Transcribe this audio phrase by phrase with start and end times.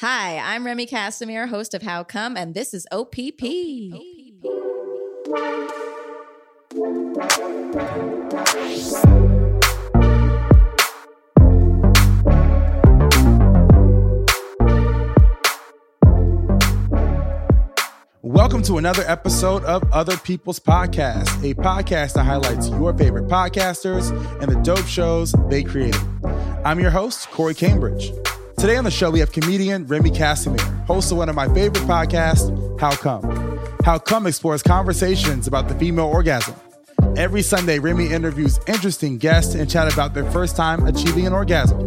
[0.00, 3.42] Hi, I'm Remy Kassimir, host of How Come, and this is OPP.
[18.22, 24.10] Welcome to another episode of Other People's Podcast, a podcast that highlights your favorite podcasters
[24.40, 26.00] and the dope shows they created.
[26.64, 28.10] I'm your host, Corey Cambridge.
[28.60, 31.82] Today on the show, we have comedian Remy Kassimir, host of one of my favorite
[31.84, 33.58] podcasts, How Come.
[33.86, 36.54] How Come explores conversations about the female orgasm.
[37.16, 41.80] Every Sunday, Remy interviews interesting guests and chat about their first time achieving an orgasm.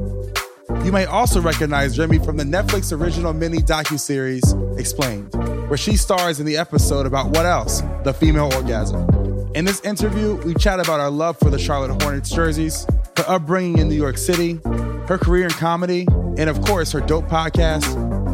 [0.84, 5.32] You may also recognize Remy from the Netflix original mini docuseries Explained,
[5.70, 7.84] where she stars in the episode about what else?
[8.04, 9.08] The female orgasm.
[9.54, 13.78] In this interview, we chat about our love for the Charlotte Hornets jerseys, her upbringing
[13.78, 14.60] in New York City,
[15.06, 17.86] her career in comedy, and of course, her dope podcast,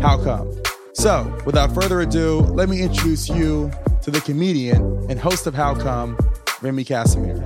[0.01, 0.51] How Come.
[0.93, 5.75] So, without further ado, let me introduce you to the comedian and host of How
[5.75, 6.17] Come,
[6.61, 7.39] Remy Kassimir.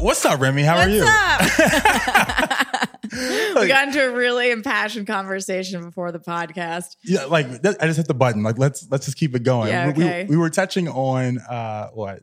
[0.00, 0.62] What's up, Remy?
[0.62, 1.00] How are you?
[3.60, 6.96] we got into a really impassioned conversation before the podcast.
[7.02, 8.42] Yeah, like that- I just hit the button.
[8.44, 9.68] Like let's let's just keep it going.
[9.68, 10.24] Yeah, We- okay.
[10.24, 12.22] we, we were touching on uh what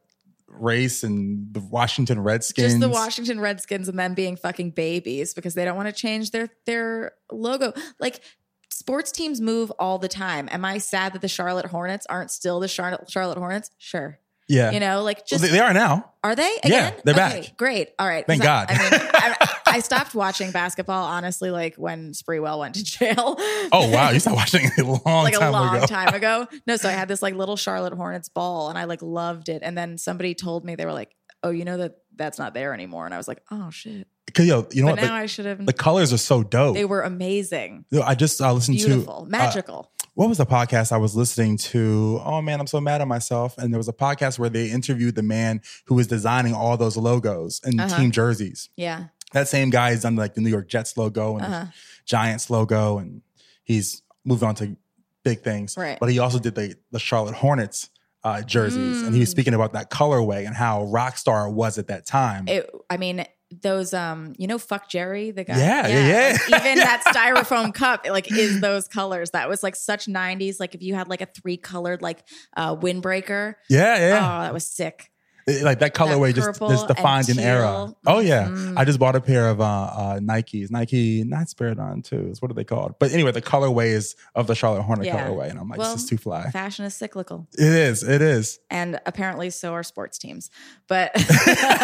[0.60, 2.74] race and the Washington Redskins.
[2.74, 6.32] Just the Washington Redskins and them being fucking babies because they don't want to change
[6.32, 7.74] their their logo.
[8.00, 8.22] Like
[8.70, 10.48] sports teams move all the time.
[10.52, 13.72] Am I sad that the Charlotte Hornets aren't still the Charlotte Charlotte Hornets?
[13.78, 14.20] Sure.
[14.48, 16.12] Yeah, You know, like Well, just they, they are now.
[16.24, 16.56] Are they?
[16.64, 17.58] Yeah, they're Okay, back.
[17.58, 17.90] Great.
[17.98, 18.28] All right.
[18.28, 18.68] Thank 'Cause I- God.
[18.70, 19.10] I, mean,
[19.42, 23.36] I, I stopped watching basketball honestly, like when Sprewell went to jail.
[23.72, 25.86] Oh wow, you stopped watching it a long like a long ago.
[25.86, 26.48] time ago.
[26.68, 29.62] No, so I had this like little Charlotte Hornets ball, and I like loved it.
[29.64, 32.74] And then somebody told me they were like, "Oh, you know that that's not there
[32.74, 35.08] anymore." And I was like, "Oh shit!" 'Cause, yo, you know But what?
[35.08, 35.66] now The, I should have.
[35.66, 36.76] the colors are so dope.
[36.76, 39.92] They were amazing, Yo, I just I listened beautiful, to uh, magical.
[40.16, 42.20] what was the podcast I was listening to?
[42.24, 43.58] Oh man, I'm so mad at myself.
[43.58, 46.98] And there was a podcast where they interviewed the man who was designing all those
[46.98, 47.98] logos and Uh-huh.
[47.98, 48.70] team jerseys.
[48.76, 49.06] yeah.
[49.36, 51.66] That same guy has done like the New York Jets logo and Uh-huh.
[51.66, 51.72] the
[52.06, 53.22] Giants logo, and
[53.64, 54.76] he's moved on to
[55.24, 55.76] big things.
[55.78, 56.00] Right.
[56.00, 57.90] But he also did the the Charlotte Hornets
[58.24, 59.34] uh, jerseys, and he was Mm.
[59.34, 62.48] speaking about that colorway and how rock Rockstar was at that time.
[62.48, 62.68] It.
[62.90, 63.26] I mean.
[63.62, 65.58] Those um, you know, fuck Jerry, the guy.
[65.58, 66.38] Yeah, yeah, yeah.
[66.50, 69.30] like, even that styrofoam cup, like, is those colors.
[69.32, 70.60] That was like such '90s.
[70.60, 72.24] Like, if you had like a three colored like
[72.58, 74.16] uh windbreaker, yeah, yeah.
[74.18, 75.12] oh, that was sick.
[75.48, 77.94] It- like that colorway just, just defined an era.
[78.08, 78.78] Oh yeah, Mhm.
[78.78, 82.42] I just bought a pair of uh, uh, Nikes, Nike, not Spiridon twos.
[82.42, 82.96] What are they called?
[83.00, 85.28] But anyway, the colorway is of the Charlotte Hornet Yeah.
[85.28, 86.50] colorway, and I'm like, Well, this is too fly.
[86.50, 87.48] Fashion is cyclical.
[87.54, 88.02] It is.
[88.02, 88.60] It is.
[88.72, 90.50] and apparently so are sports teams.
[90.88, 91.12] But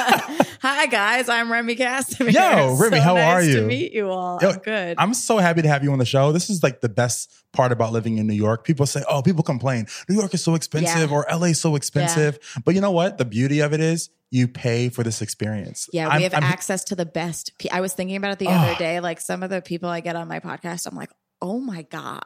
[0.61, 2.33] hi guys, I'm Remy Kassimir.
[2.33, 3.55] Yo, Remy, So how nice are you?
[3.57, 4.39] To meet you all.
[4.41, 4.95] Yo, I'm good.
[4.97, 6.31] I'm so happy to have you on the show.
[6.31, 8.63] This is like the best part about living in New York.
[8.65, 11.15] People say, "Oh, people complain New York is so expensive Yeah.
[11.15, 13.17] or LA is so expensive." But you know what?
[13.17, 15.89] The beauty of it is you pay for this experience.
[15.91, 17.51] yeah, we I'm- have I'm- access to the best.
[17.59, 18.51] pe- I was thinking about it the Oh.
[18.51, 18.99] other day.
[19.01, 21.09] Like some of the people I get on my podcast, I'm like,
[21.41, 22.23] oh my god.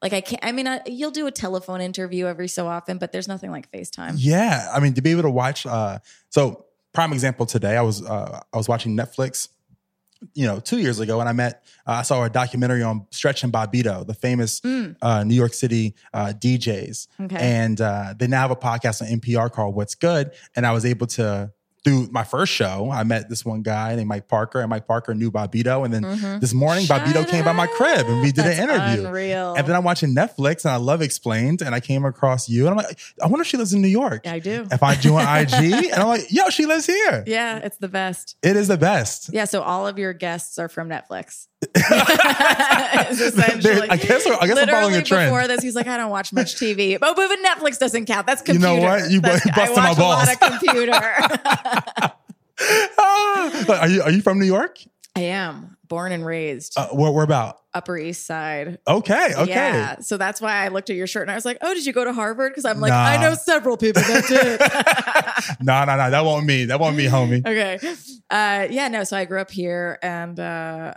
[0.00, 0.42] Like I can't.
[0.44, 3.70] I mean, I, you'll do a telephone interview every so often, but there's nothing like
[3.70, 4.14] FaceTime.
[4.16, 5.66] Yeah, I mean to be able to watch.
[5.66, 5.98] Uh,
[6.30, 9.48] so prime example today, I was uh, I was watching Netflix.
[10.34, 13.42] You know, two years ago, when I met, uh, I saw a documentary on Stretch
[13.44, 14.96] and Bobbito, the famous Mm.
[15.02, 17.36] uh, New York City uh, DJs, Okay.
[17.38, 20.84] and uh, they now have a podcast on NPR called "What's Good," and I was
[20.84, 21.50] able to
[21.84, 25.14] through my first show, I met this one guy named Mike Parker, and Mike Parker
[25.14, 25.84] knew Bobbito.
[25.84, 26.40] And then Mhm.
[26.40, 29.06] this morning, Shut Bobbito came by my crib and we did That's an interview.
[29.06, 29.54] Unreal.
[29.54, 32.70] And then I'm watching Netflix and I love Explained, and I came across you, and
[32.70, 34.26] I'm like, I wonder if she lives in New York.
[34.28, 34.66] I do.
[34.70, 35.54] If I join IG,
[35.90, 37.24] and I'm like, yo, she lives here.
[37.26, 38.36] Yeah, it's the best.
[38.42, 39.30] It is the best.
[39.32, 41.46] Yeah, so all of your guests are from Netflix.
[43.10, 43.88] Essentially.
[43.90, 45.30] I guess I guess I'm following a trend.
[45.30, 46.98] Before this, he's like, I don't watch much TV.
[47.00, 48.26] Oh, but Netflix doesn't count.
[48.26, 48.68] That's computer.
[48.74, 49.10] You know what?
[49.10, 50.28] You That's- busted I my watch a lot balls.
[50.30, 50.92] of computer.
[53.68, 54.78] Are you are you from New York?
[55.16, 57.58] I am, born and raised Uh, where, where about?
[57.74, 58.78] Upper East Side.
[58.86, 59.50] Okay, okay.
[59.50, 59.98] Yeah.
[60.00, 61.92] So that's why I looked at your shirt and I was like, oh, did you
[61.92, 62.52] go to Harvard?
[62.52, 63.04] Because I'm like, Nah.
[63.04, 64.60] I know several people that did.
[65.66, 66.10] No, no, no.
[66.10, 66.66] That won't me.
[66.66, 67.44] That won't me, homie.
[67.46, 67.78] okay.
[68.30, 69.04] Uh, yeah, no.
[69.04, 70.94] So I grew up here and uh,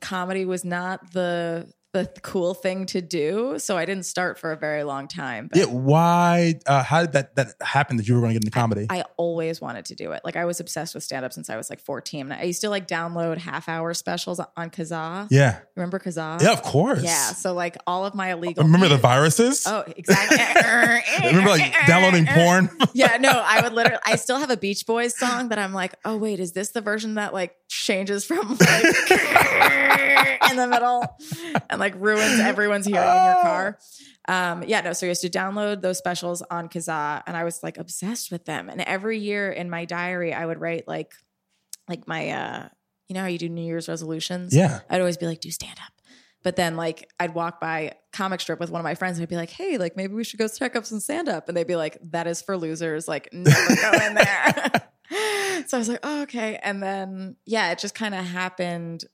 [0.00, 3.58] comedy was not the the cool thing to do.
[3.58, 5.48] So I didn't start for a very long time.
[5.48, 5.64] But Yeah.
[5.64, 6.54] Why?
[6.66, 8.86] Uh, how did that that happen that you were going to get into comedy?
[8.88, 10.20] I always wanted to do it.
[10.24, 12.30] Like I was obsessed with stand up since I was like 14.
[12.30, 15.26] I used to like download half hour specials on Kazaa.
[15.30, 15.60] yeah.
[15.74, 16.40] Remember Kazaa?
[16.40, 17.02] Yeah, of course.
[17.02, 17.32] Yeah.
[17.32, 18.62] So like all of my illegal.
[18.64, 19.66] Remember the viruses?
[19.66, 20.38] Oh, exactly.
[21.28, 22.70] Remember like downloading porn?
[22.92, 24.00] yeah, no, I would literally.
[24.06, 26.80] I still have a Beach Boys song that I'm like, oh wait, is this the
[26.80, 28.84] version that like changes from like
[30.50, 31.04] in the middle
[31.68, 33.78] and like ruins everyone's hearing in your car?
[34.28, 34.92] Um, yeah, no.
[34.92, 38.44] So I used to download those specials on Kazaa, and I was like obsessed with
[38.44, 38.68] them.
[38.68, 41.12] And every year in my diary, I would write like,
[41.88, 42.68] like my, uh,
[43.08, 44.54] you know how you do New Year's resolutions?
[44.54, 44.80] Yeah.
[44.88, 45.92] I'd always be like, do stand up.
[46.42, 49.28] But then like I'd walk by comic strip with one of my friends and I'd
[49.28, 51.48] be like, hey, like maybe we should go check up some stand up.
[51.48, 53.06] And they'd be like, that is for losers.
[53.06, 54.70] Like never go in there.
[55.66, 56.58] so I was like, oh, okay.
[56.62, 59.04] And then yeah, it just kind of happened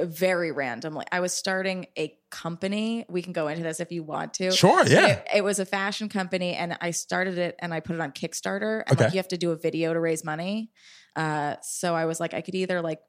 [0.00, 1.04] very randomly.
[1.10, 3.04] I was starting a company.
[3.08, 4.50] We can go into this if you want to.
[4.50, 5.06] Sure, yeah.
[5.06, 8.12] It, it was a fashion company and I started it and I put it on
[8.12, 8.82] Kickstarter.
[8.86, 9.04] And Okay.
[9.04, 10.70] like you have to do a video to raise money.
[11.14, 13.00] Uh, so I was like, I could either like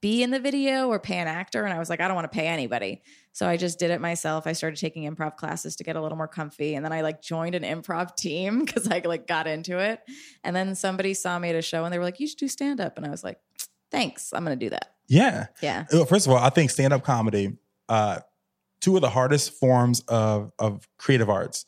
[0.00, 1.62] be in the video or pay an actor.
[1.64, 3.02] And I was like, I don't want to pay anybody.
[3.32, 4.46] So I just did it myself.
[4.46, 6.74] I started taking improv classes to get a little more comfy.
[6.74, 10.00] And then I like joined an improv team because I like got into it.
[10.42, 12.48] And then somebody saw me at a show and they were like, you should do
[12.48, 12.96] stand up.
[12.96, 13.38] And I was like,
[13.90, 14.32] thanks.
[14.32, 14.94] I'm going to do that.
[15.08, 15.46] Yeah.
[15.60, 15.86] Yeah.
[15.92, 17.56] Well, First of all, I think stand up comedy,
[17.88, 18.20] uh,
[18.80, 21.66] two of the hardest forms of of creative arts.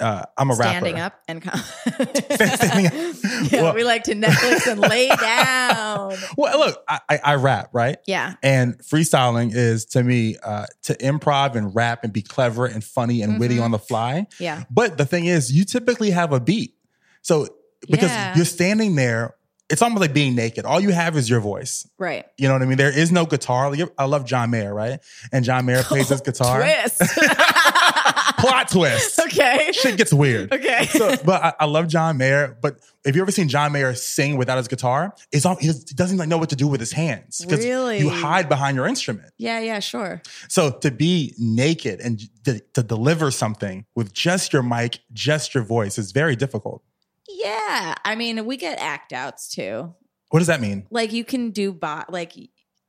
[0.00, 0.70] Uh, I'm a rapper.
[0.70, 1.16] Standing rapper.
[1.16, 1.58] up and com-
[2.36, 2.92] Standing up.
[3.52, 6.14] yeah, Well- we like to Netflix and lay down.
[6.36, 7.96] Well, look, I, I, I rap, right?
[8.06, 8.34] Yeah.
[8.42, 13.22] And freestyling is to me uh, to improv and rap and be clever and funny
[13.22, 13.64] and witty Mhm.
[13.64, 14.28] on the fly.
[14.38, 14.62] Yeah.
[14.70, 16.74] But the thing is, you typically have a beat.
[17.22, 17.48] So
[17.90, 18.36] because Yeah.
[18.36, 19.34] you're standing there,
[19.70, 20.64] it's almost like being naked.
[20.64, 21.86] All you have is your voice.
[21.98, 22.24] Right.
[22.38, 22.78] You know what I mean?
[22.78, 23.70] There is no guitar.
[23.70, 25.00] Like, I love John Mayer, right?
[25.32, 26.60] And John Mayer oh, plays his guitar.
[26.60, 27.02] Twist.
[28.38, 29.18] Plot twist.
[29.18, 29.70] okay.
[29.72, 30.52] Shit gets weird.
[30.52, 30.86] Okay.
[30.86, 32.56] So, but I, I love John Mayer.
[32.60, 36.18] But if you ever seen John Mayer sing without his guitar, it's all, he doesn't
[36.18, 37.98] like know what to do with his hands because Really?
[37.98, 39.32] you hide behind your instrument.
[39.38, 39.58] yeah.
[39.60, 39.80] Yeah.
[39.80, 40.22] Sure.
[40.48, 45.64] So to be naked and to, to deliver something with just your mic, just your
[45.64, 46.82] voice is very difficult.
[47.28, 47.94] Yeah.
[48.04, 49.94] I mean, we get act outs too.
[50.30, 50.86] What does that mean?
[50.90, 52.34] Like you can do bot like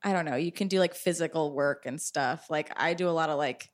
[0.01, 2.49] I don't know, you can do like physical work and stuff.
[2.49, 3.69] Like I do a lot of like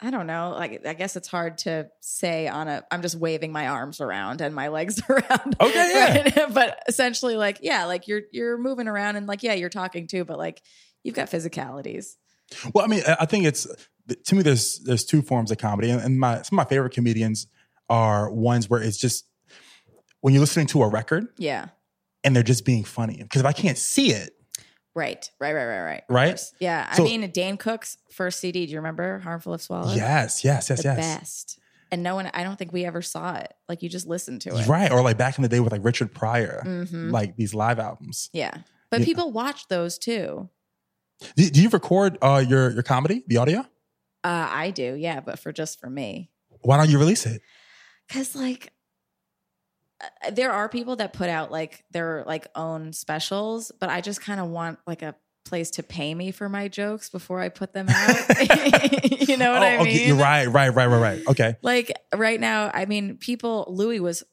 [0.00, 3.52] I don't know, like I guess it's hard to say on a I'm just waving
[3.52, 5.56] my arms around and my legs around.
[5.60, 6.22] Okay, yeah.
[6.22, 6.48] Right?
[6.54, 10.24] but essentially like yeah, like you're you're moving around and like yeah, you're talking too,
[10.24, 10.62] but like
[11.02, 12.16] you've got physicalities.
[12.74, 13.66] Well, I mean, I think it's
[14.24, 14.42] to me.
[14.42, 17.46] There's there's two forms of comedy, and my some of my favorite comedians
[17.88, 19.26] are ones where it's just
[20.22, 21.68] when you're listening to a record Yeah.
[22.24, 23.18] and they're just being funny.
[23.22, 24.32] Because if I can't see it,
[24.94, 25.30] Right.
[25.40, 26.02] Right, right, right, right.
[26.10, 26.40] Right?
[26.60, 26.92] Yeah.
[26.92, 29.20] So- I mean Dane Cook's first CD, do you remember?
[29.20, 29.96] Harmful if Swallowed?
[29.96, 31.58] yes, yes, yes, the yes, best.
[31.90, 33.52] And no one, I don't think we ever saw it.
[33.70, 34.66] Like you just listened to it.
[34.66, 34.90] right.
[34.92, 37.10] Or like back in the day with like Richard Pryor, Mhm.
[37.10, 38.28] like these live albums.
[38.34, 38.52] Yeah.
[38.90, 40.50] But people watch those too.
[41.36, 43.60] Do, do you record uh, your your comedy, the audio?
[44.24, 46.30] Uh, I do, yeah, but for just for me.
[46.60, 47.40] Why don't you release it?
[48.10, 48.72] Cause like
[50.02, 54.20] Uh, there are people that put out like their like own specials, but I just
[54.20, 55.14] kind of want like a
[55.44, 58.16] place to pay me for my jokes before I put them out.
[59.28, 59.78] you know what I mean?
[59.78, 60.06] Oh, okay.
[60.06, 61.22] You're right, right, right, right, right.
[61.28, 61.56] Okay.
[61.62, 64.24] like right now, I mean, people, Louis was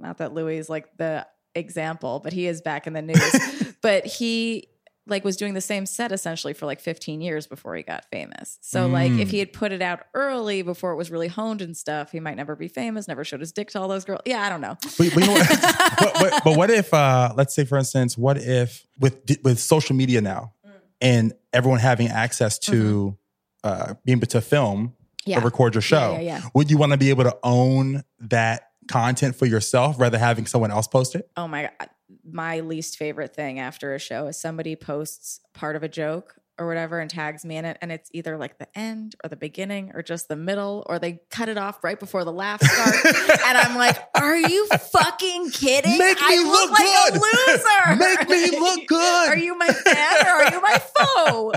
[0.00, 3.74] not that Louis is like the example, but he is back in the news.
[3.82, 4.68] but he
[5.08, 8.58] like was doing the same set essentially for like 15 years before he got famous.
[8.60, 11.76] So like if he had put it out early before it was really honed and
[11.76, 14.22] stuff, he might never be famous, never showed his dick to all those girls.
[14.26, 14.76] Yeah, I don't know.
[14.98, 15.48] But, but you know what?
[15.98, 19.94] but, but, but what if, uh, let's say, for instance, what if with with social
[19.94, 20.70] media now Mm.
[21.00, 23.16] and everyone having access to
[23.62, 25.30] uh, being able to film Mm-hmm.
[25.30, 25.38] Yeah.
[25.40, 26.42] or record your show, Yeah, yeah, yeah.
[26.54, 30.70] would you want to be able to own that content for yourself rather having someone
[30.70, 31.28] else post it?
[31.36, 31.90] Oh my god,
[32.24, 36.66] my least favorite thing after a show is somebody posts part of a joke or
[36.66, 39.90] whatever and tags me in it and it's either like the end or the beginning
[39.94, 43.04] or just the middle or they cut it off right before the laugh starts
[43.46, 45.98] and I'm like, "Are you fucking kidding?
[45.98, 47.16] Make me I look like good.
[47.16, 47.96] a loser.
[48.18, 49.28] Make me look good.
[49.28, 51.52] Are you my fan or are you my foe?"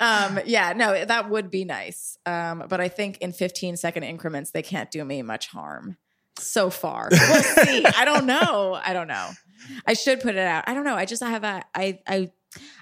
[0.00, 2.16] Um, yeah, no, that would be nice.
[2.24, 5.98] Um, but I think in 15 second increments, they can't do me much harm
[6.38, 7.08] so far.
[7.10, 7.84] We'll see.
[7.84, 8.80] I don't know.
[8.82, 9.28] I don't know.
[9.86, 10.64] I should put it out.
[10.66, 10.96] I don't know.
[10.96, 12.30] I just I have a I I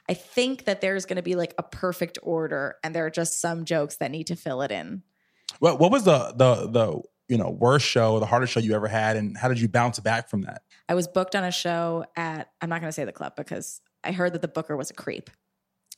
[0.08, 3.40] I think that there's going to be like a perfect order, and there are just
[3.40, 5.02] some jokes that need to fill it in.
[5.58, 8.88] What what was the the the you know worst show, the hardest show you ever
[8.88, 10.62] had, and how did you bounce back from that?
[10.88, 13.82] I was booked on a show at, I'm not going to say the club because
[14.02, 15.28] I heard that the booker was a creep.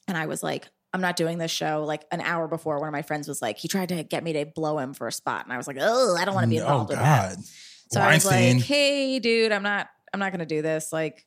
[0.09, 1.85] And I was like, I'm not doing this show.
[1.87, 4.33] Like an hour before, one of my friends was like, he tried to get me
[4.33, 5.45] to blow him for a spot.
[5.45, 7.37] And I was like, oh, I don't want to be Oh involved with that.
[7.37, 7.45] God,
[7.93, 10.93] So I was like, hey, dude, I'm not, I'm not going to do this.
[10.93, 11.25] Like,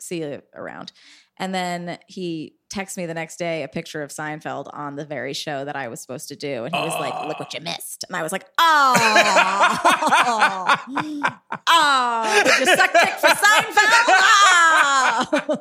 [0.00, 0.92] see you around.
[1.38, 5.32] And then he texted me the next day a picture of Seinfeld on the very
[5.32, 6.64] show that I was supposed to do.
[6.64, 8.04] And he was like, look what you missed.
[8.08, 8.94] And I was like, oh,
[11.66, 13.76] oh, did you suck dick for Seinfeld?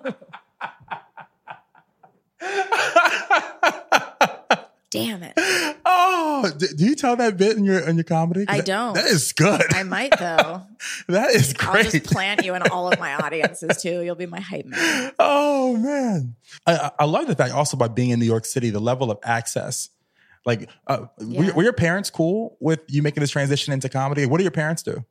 [0.01, 0.15] Oh.
[4.89, 5.33] Damn it.
[6.11, 8.45] Oh, do you tell that bit in your in your comedy?
[8.47, 8.93] I don't.
[8.95, 9.61] That is good.
[9.73, 10.63] I might though.
[11.07, 11.85] that is great.
[11.85, 14.01] I'll just plant you in all of my audiences too.
[14.01, 15.11] You'll be my hype man.
[15.19, 16.35] Oh man,
[16.65, 19.19] I, I- love the fact also by being in New York City, the level of
[19.23, 19.89] access.
[20.45, 24.25] Like, uh, were, were your parents cool with you making this transition into comedy?
[24.25, 25.03] What do your parents do?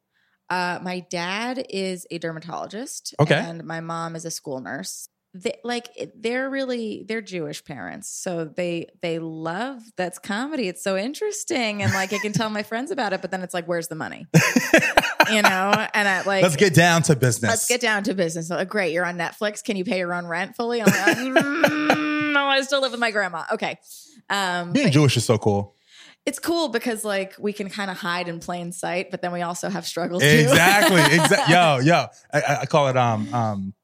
[0.49, 3.15] Uh, my dad is a dermatologist.
[3.21, 3.35] Okay.
[3.37, 5.09] And my mom is a school nurse.
[5.35, 10.69] They, like they're really they're Jewish parents, so they they love that's comedy.
[10.69, 13.53] It's so interesting, and like I can tell my friends about it, but then it's
[13.53, 14.27] like, where's the money?
[15.31, 17.51] you know, and I like Let's get down to business.
[17.51, 18.49] let's get down to business.
[18.49, 19.63] So, great, you're on Netflix.
[19.63, 20.81] Can you pay your own rent fully?
[20.81, 23.45] I'm like, mm, no, I still live with my grandma.
[23.53, 23.79] Okay.
[24.31, 25.75] Um, Being Jewish is so cool.
[26.25, 29.43] it's cool because like we can kind of hide in plain sight, but then we
[29.43, 30.29] also have struggles too.
[30.29, 31.03] Exactly.
[31.03, 31.55] Exactly.
[31.55, 32.07] Yo, yo.
[32.33, 33.75] I, I call it um um.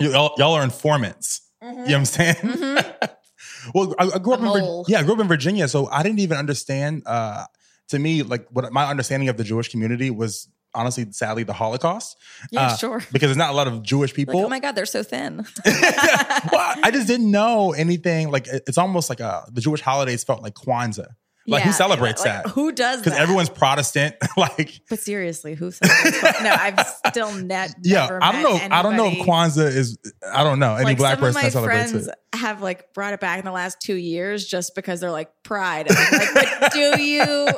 [0.00, 1.40] Y'all, y'all are informants.
[1.62, 2.36] You know what I'm saying?
[3.74, 4.46] well, I, I grew up Mm-hmm.
[4.46, 7.02] A in Vir- yeah, I grew up in Virginia, so I didn't even understand.
[7.06, 7.44] Uh,
[7.88, 12.16] to me, like what my understanding of the Jewish community was honestly, sadly, the Holocaust.
[12.50, 13.02] Yeah, Uh, sure.
[13.12, 14.40] Because there's not a lot of Jewish Like, people.
[14.40, 15.44] oh my god, they're so thin.
[15.66, 18.30] well, I just didn't know anything.
[18.30, 21.08] Like it's almost like uh the Jewish holidays felt like Kwanzaa.
[21.46, 22.50] Like who Yeah, celebrates like, that?
[22.52, 23.00] Who does?
[23.02, 24.14] Because everyone's Protestant.
[24.36, 26.22] like But seriously, who celebrates?
[26.42, 27.74] No, I've still net.
[27.82, 28.58] yeah, I don't know.
[28.76, 29.98] I don't know if anybody- Kwanzaa is.
[30.32, 32.14] I don't know any like black person my that celebrates friends it.
[32.36, 35.88] have like brought it back in the last two years just because they're like pride.
[35.90, 36.28] Like,
[36.60, 37.48] but do you?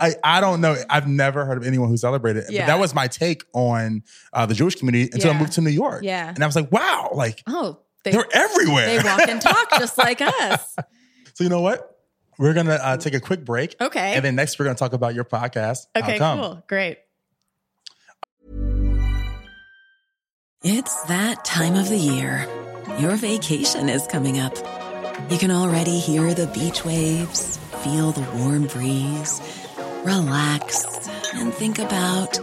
[0.00, 0.76] I, I don't know.
[0.88, 2.44] I've never heard of anyone who celebrated.
[2.48, 2.62] Yeah.
[2.62, 5.68] But that was my take on uh, the Jewish community until I moved to New
[5.70, 6.02] York.
[6.02, 6.28] Yeah.
[6.34, 8.86] And I was like, wow, like Oh, they, they're everywhere.
[8.86, 10.76] they walk and talk just like us.
[11.34, 11.95] so you know what?
[12.38, 13.76] We're gonna uh, take a quick break.
[13.80, 14.14] Okay.
[14.14, 15.86] And then next we're gonna talk about your podcast.
[15.96, 16.38] Okay, Come.
[16.38, 16.98] cool, great.
[20.62, 22.48] It's that time of the year.
[22.98, 24.54] Your vacation is coming up.
[25.30, 29.40] You can already hear the beach waves, feel the warm breeze,
[30.04, 32.38] relax, and think about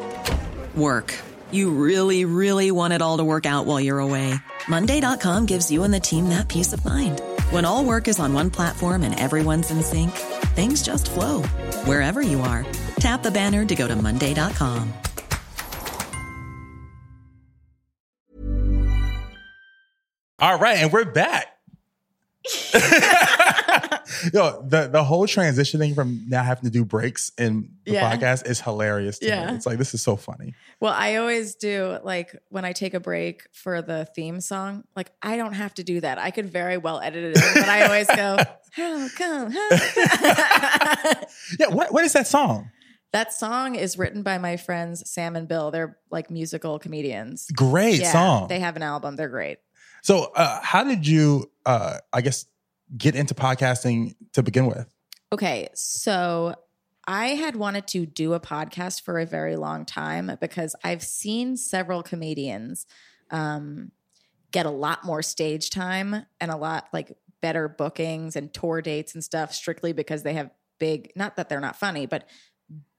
[0.75, 1.13] work.
[1.51, 4.33] You really, really want it all to work out while you're away.
[4.67, 7.21] Monday.com gives you and the team that peace of mind.
[7.53, 10.09] When all work is on one platform and everyone's in sync,
[10.55, 11.43] things just flow
[11.85, 12.65] wherever you are.
[12.95, 14.91] Tap the banner to go to Monday.com.
[20.39, 21.45] All right, and we're back.
[24.33, 28.11] Yo, the the whole transitioning from now having to do breaks in the Yeah.
[28.15, 29.47] podcast is hilarious to Yeah.
[29.51, 29.55] me.
[29.57, 30.53] It's like this is so funny.
[30.79, 34.83] Well, I always do like when I take a break for the theme song.
[34.95, 36.17] Like I don't have to do that.
[36.17, 38.37] I could very well edit it, in, but I always go,
[38.71, 41.13] "How come?" how-"
[41.59, 42.69] Yeah, what what is that song?
[43.11, 45.69] that song is written by my friends Sam and Bill.
[45.69, 47.45] They're like musical comedians.
[47.55, 48.47] Great yeah, song.
[48.47, 49.15] They have an album.
[49.17, 49.59] They're great.
[50.01, 52.45] so, uh, how did you, uh, I guess,
[52.97, 54.87] get into podcasting to begin with?
[55.31, 56.55] Okay, so
[57.07, 61.57] I had wanted to do a podcast for a very long time because I've seen
[61.57, 62.85] several comedians
[63.31, 63.91] um,
[64.51, 69.13] get a lot more stage time and a lot like better bookings and tour dates
[69.15, 72.27] and stuff strictly because they have big, not that they're not funny, but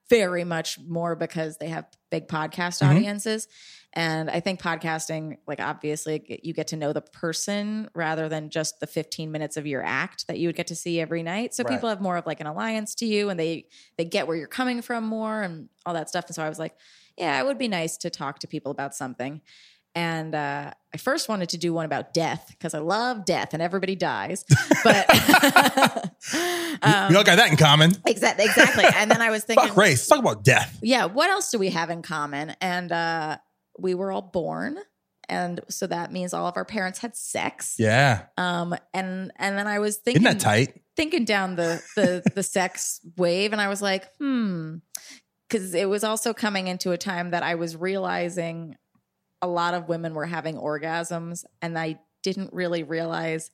[0.09, 2.89] very much more because they have big podcast Mhm.
[2.89, 3.47] audiences.
[3.93, 8.79] And I think podcasting, like obviously, you get to know the person rather than just
[8.79, 11.53] the 15 minutes of your act that you would get to see every night.
[11.55, 11.71] So Right.
[11.71, 14.47] people have more of like an alliance to you, and they they get where you're
[14.47, 16.25] coming from more and all that stuff.
[16.27, 16.75] And so I was like,
[17.17, 19.41] yeah, it would be nice to talk to people about something.
[19.95, 23.61] And uh, I first wanted to do one about death because I love death and
[23.61, 24.45] everybody dies.
[24.83, 25.09] But
[26.81, 27.91] um, we all got that in common.
[28.05, 28.85] exactly, exactly.
[28.95, 30.07] And then I was thinking, Fuck race.
[30.07, 30.79] Talk about death.
[30.81, 32.55] yeah, what else do we have in common?
[32.61, 33.37] And uh,
[33.77, 34.77] we were all born,
[35.27, 37.75] and so that means all of our parents had sex.
[37.77, 38.27] Yeah.
[38.37, 40.81] Um, and and then I was thinking, Isn't that tight?
[40.95, 44.77] thinking down the the the sex wave, and I was like, hmm,
[45.49, 48.77] because it was also coming into a time that I was realizing
[49.45, 53.51] a lot of women were having orgasms, and I didn't really realize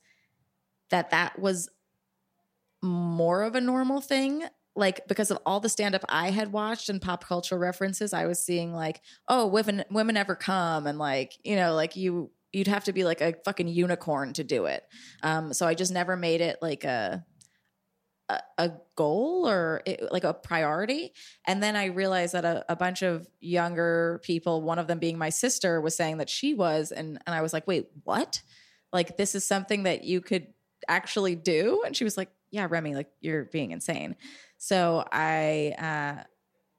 [0.90, 1.70] that that was
[2.82, 4.44] more of a normal thing
[4.76, 8.26] like because of all the stand up I had watched and pop culture references, I
[8.26, 12.68] was seeing like, oh, women women ever come and like, you know, like you you'd
[12.68, 14.84] have to be like a fucking unicorn to do it.
[15.24, 17.26] Um, so I just never made it like a
[18.58, 21.14] a, goal or it, like a priority.
[21.48, 25.18] And then I realized that a, a bunch of younger people, one of them being
[25.18, 28.42] my sister, was saying that she was, and and I was like, wait, what?
[28.94, 30.48] Like this is something that you could
[30.88, 31.82] actually do?
[31.86, 34.16] And she was like, yeah, Remy, like you're being insane.
[34.58, 36.24] So I uh,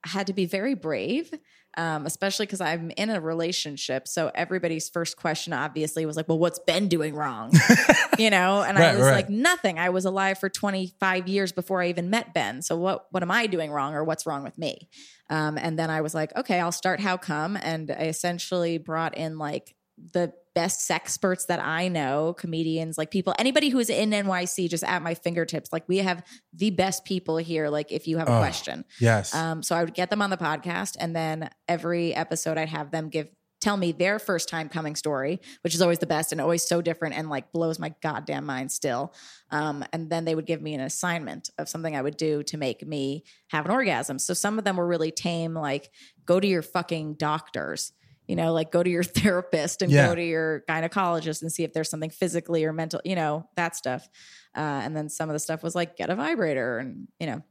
[0.05, 1.33] had to be very brave,
[1.77, 4.07] um, especially because I'm in a relationship.
[4.07, 7.53] So everybody's first question obviously was like, well, what's Ben doing wrong?
[8.19, 8.63] you know?
[8.63, 9.13] And I was right.
[9.13, 9.79] like, nothing.
[9.79, 12.63] I was alive for 25 years before I even met Ben.
[12.63, 14.89] So what, what am I doing wrong or what's wrong with me?
[15.31, 17.57] Um, and then I was like, okay, I'll start How Come.
[17.57, 19.75] And I essentially brought in like
[20.13, 24.71] the best sex experts that I know, comedians, like people, anybody who is in NYC
[24.71, 25.73] just at my fingertips.
[25.73, 27.69] Like we have the best people here.
[27.69, 28.85] Like if you have a Oh, question.
[29.01, 29.35] Yes.
[29.35, 32.91] Um, so I would get them on the podcast, and then every episode I'd have
[32.91, 33.29] them give
[33.61, 36.83] tell me their first time coming story, which is always the best and always so
[36.83, 39.15] different and like blows my goddamn mind still.
[39.51, 42.57] Um, and then they would give me an assignment of something I would do to
[42.57, 44.19] make me have an orgasm.
[44.19, 45.91] So some of them were really tame, like
[46.25, 47.93] go to your fucking doctors.
[48.29, 50.09] You know, like go to your therapist and Yeah.
[50.09, 53.77] go to your gynecologist and see if there's something physically or mental, you know, that
[53.77, 54.09] stuff.
[54.57, 57.43] Uh, and then some of the stuff was like get a vibrator and, you know,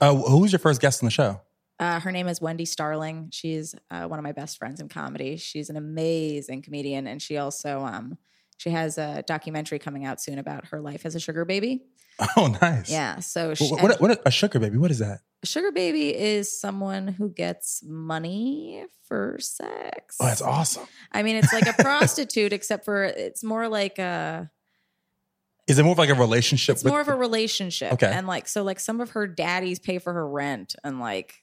[0.00, 1.40] uh, who was your first guest on the show?
[1.80, 3.28] uh, her name is Wendy Starling.
[3.32, 5.36] She's uh, one of my best friends in comedy.
[5.36, 8.18] She's an amazing comedian, and she also um,
[8.56, 11.82] she has a documentary coming out soon about her life as a sugar baby.
[12.36, 12.90] Oh, nice.
[12.90, 14.76] Yeah, so she, What, what, what a sugar baby?
[14.76, 15.20] What is that?
[15.42, 20.16] A sugar baby is someone who gets money for sex.
[20.20, 20.86] Oh, that's awesome.
[21.10, 24.50] I mean, it's like a prostitute, except for it's more like a
[25.66, 26.74] Is it more of like a relationship?
[26.74, 27.94] it's with, more of a relationship.
[27.94, 28.06] Okay.
[28.10, 31.41] and like so, like some of her daddies pay for her rent, and like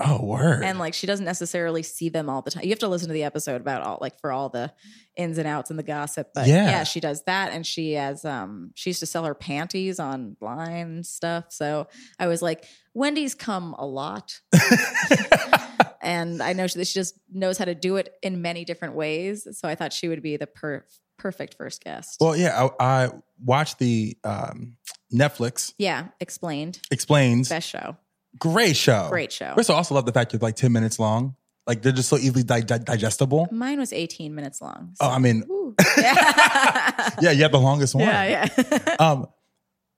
[0.00, 0.64] Oh, word.
[0.64, 2.64] and like she doesn't necessarily see them all the time.
[2.64, 4.72] You have to listen to the episode about all like for all the
[5.16, 6.30] ins and outs and the gossip.
[6.34, 6.64] But Yeah.
[6.66, 10.86] yeah, she does that, and she has um she used to sell her panties online
[10.86, 11.46] and stuff.
[11.50, 14.40] So I was like, Wendy's come a lot,
[16.02, 19.46] and I know she, she just knows how to do it in many different ways.
[19.58, 20.84] So I thought she would be the per-
[21.18, 22.16] perfect first guest.
[22.20, 23.10] well, yeah, I, I
[23.44, 24.76] watched the um,
[25.12, 27.48] Netflix yeah, explained explains.
[27.48, 27.96] best show,
[28.38, 29.08] Great show.
[29.10, 29.54] great show.
[29.56, 31.34] First, I also love the fact you're like ten minutes long.
[31.66, 33.46] Like they're just so easily di- di- digestible.
[33.52, 34.94] Mine was 18 minutes long.
[35.00, 35.74] Oh, I mean, Woo.
[35.98, 38.04] yeah, yeah, you have the longest one.
[38.04, 38.96] yeah, yeah.
[39.00, 39.26] Um,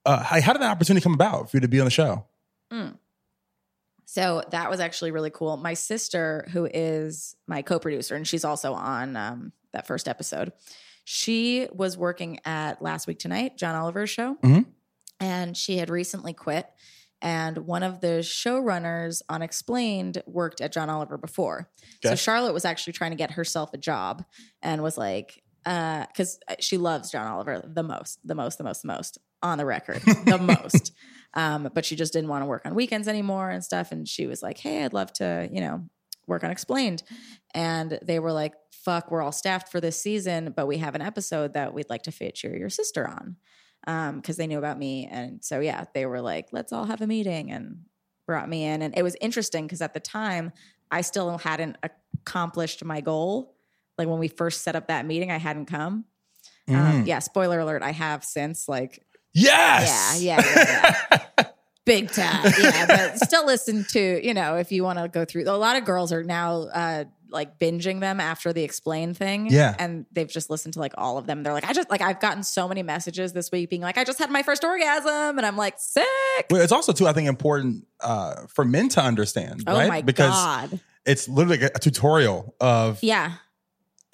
[0.04, 2.26] uh, how how did that opportunity come about for you to be on the show?
[4.04, 5.56] So that was actually really cool.
[5.56, 10.52] My sister, who is my co-producer, and she's also on um, that first episode,
[11.04, 14.66] she was working at Last Week Tonight, John Oliver's show, Mhm.
[15.18, 16.66] and she had recently quit.
[17.22, 21.70] And one of the showrunners on Explained worked at John Oliver before.
[22.04, 24.24] So Charlotte was actually trying to get herself a job
[24.60, 28.88] and was like, because she loves John Oliver the most, the most, the most, the
[28.88, 30.92] most on the record, the most.
[31.34, 33.92] Um, but she just didn't want to work on weekends anymore and stuff.
[33.92, 35.84] And she was like, hey, I'd love to, you know,
[36.26, 37.04] work on Explained.
[37.54, 41.02] And they were like, fuck, we're all staffed for this season, but we have an
[41.02, 43.36] episode that we'd like to feature your sister on
[43.84, 45.08] because they knew about me.
[45.10, 47.84] And so, yeah, they were like, let's all have a meeting and
[48.26, 48.82] brought me in.
[48.82, 50.52] And it was interesting because at the time,
[50.90, 53.54] I still hadn't accomplished my goal.
[53.98, 56.04] Like when we first set up that meeting, I hadn't come.
[56.68, 58.68] Um, yeah, spoiler alert, I have since.
[58.68, 60.20] Like, Yes.
[60.22, 60.52] yeah, yeah,
[61.10, 61.44] yeah, yeah.
[61.84, 62.52] big time.
[62.60, 65.44] Yeah, but still listen to, you know, if you want to go through.
[65.48, 69.48] A lot of girls are now uh like binging them after the explain thing.
[69.50, 69.74] Yeah.
[69.78, 71.42] And they've just listened to like all of them.
[71.42, 74.04] They're like, I just like I've gotten so many messages this week being like, I
[74.04, 75.38] just had my first orgasm.
[75.38, 76.04] And I'm like, sick.
[76.50, 79.88] Well, it's also too, I think, important uh, for men to understand, Oh right?
[79.88, 80.80] my because God.
[81.06, 83.32] it's literally a tutorial of Yeah.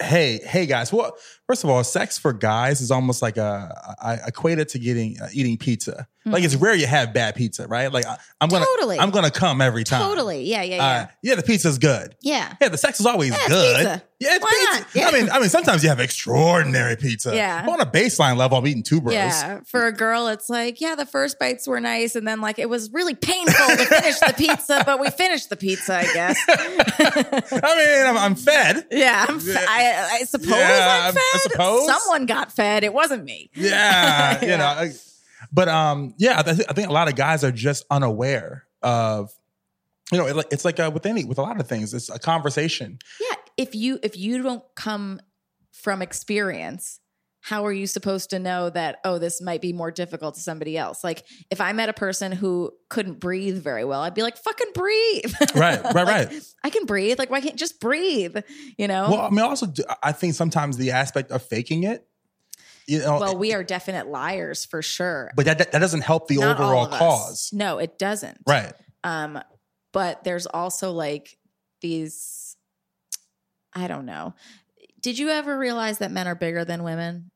[0.01, 0.93] hey, hey guys.
[0.93, 1.15] Well,
[1.47, 4.79] first of all, sex for guys is almost like a I I equate it to
[4.79, 6.07] getting uh, eating pizza.
[6.31, 7.91] Like it's rare you have bad pizza, right?
[7.91, 8.65] Like I, I'm gonna.
[8.65, 8.99] Totally.
[8.99, 10.01] I'm gonna come every time.
[10.01, 10.43] Totally.
[10.43, 11.07] Yeah, yeah, Uh, yeah.
[11.21, 12.15] yeah, the pizza's good.
[12.21, 12.53] yeah.
[12.61, 13.75] Yeah, the sex is always Yeah, good.
[13.77, 14.03] pizza.
[14.21, 14.99] Yeah, it's Why pizza.
[14.99, 15.07] Yeah.
[15.07, 17.33] I mean, I mean, sometimes you have extraordinary pizza.
[17.33, 17.65] Yeah.
[17.65, 19.13] But on a baseline level, I'm eating two bros.
[19.13, 22.59] Yeah, for a girl, it's like, yeah, the first bites were nice, and then like
[22.59, 26.37] it was really painful to finish the pizza, but we finished the pizza, I guess.
[26.49, 28.87] I mean, I'm, I'm fed.
[28.91, 31.23] yeah, I'm f- I, I suppose Yeah, I'm fed.
[31.33, 31.85] I suppose.
[31.87, 32.83] Someone got fed.
[32.83, 33.49] It wasn't me.
[33.55, 34.65] Yeah, you know.
[34.65, 34.91] I-
[35.51, 39.31] But um, yeah, I, th- I think a lot of guys are just unaware of,
[40.11, 42.19] you know, it, it's like uh, with any with a lot of things, it's a
[42.19, 42.99] conversation.
[43.19, 45.19] Yeah, if you if you don't come
[45.71, 46.99] from experience,
[47.41, 50.77] how are you supposed to know that oh this might be more difficult to somebody
[50.77, 54.35] else like if i met a person who couldn't breathe very well i'd be like
[54.35, 56.43] fucking breathe Right, right, Like, right.
[56.65, 58.35] i can breathe like why can't just breathe
[58.77, 59.67] you know Well, I mean, also,
[60.03, 62.05] I think sometimes the aspect of faking it,
[62.89, 66.27] you know, well we are definite liars for sure but that, that that doesn't help
[66.27, 67.49] the Not overall cause.
[67.53, 68.73] no it doesn't Right.
[69.03, 69.39] Um,
[69.93, 71.37] but there's also like
[71.81, 72.57] these,
[73.73, 74.33] I don't know.
[74.99, 77.31] Did you ever realize that men are bigger than women?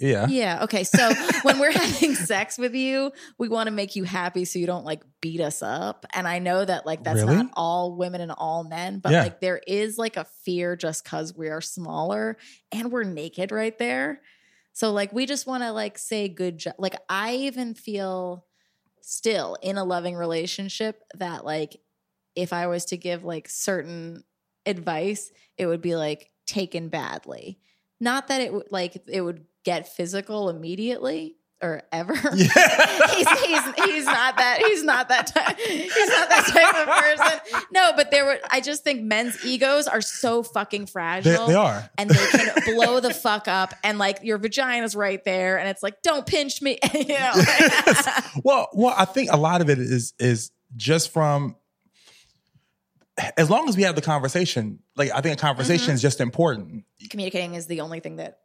[0.00, 0.26] Yeah.
[0.28, 0.64] Yeah.
[0.64, 0.82] Okay.
[0.84, 1.12] So
[1.42, 4.86] when we're having sex with you, we want to make you happy so you don't
[4.86, 6.06] like beat us up.
[6.14, 7.36] And I know that like that's Really?
[7.36, 9.22] not all women and all men, but Yeah.
[9.24, 12.38] like there is like a fear just because we are smaller
[12.72, 14.22] and we're naked right there.
[14.74, 16.74] So like we just want to like say good job.
[16.78, 18.46] Like I even feel
[19.02, 21.80] still in a loving relationship that like
[22.36, 24.24] if I was to give like certain
[24.66, 27.60] advice, it would be like taken badly.
[28.00, 32.14] Not that it would like it would get physical immediately or ever.
[32.34, 33.06] Yeah.
[33.14, 37.64] he's, he's he's not that he's not that type, he's not that type of person.
[37.72, 41.46] No, but there were I just think men's egos are so fucking They, fragile.
[41.46, 41.88] they are.
[41.98, 45.82] And they can blow the fuck up, and like your vagina's right there, and it's
[45.82, 47.32] like, don't pinch me, you know.
[48.44, 51.56] well, well, I think a lot of it is is just from
[53.36, 54.80] as long as we have the conversation.
[54.96, 55.94] Like I think a conversation Mm-hmm.
[55.94, 56.84] is just important.
[57.10, 58.38] Communicating is the only thing that